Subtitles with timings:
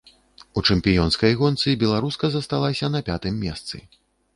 [0.61, 3.89] У чэмпіёнскай гонцы беларуска засталася на пятым месцы.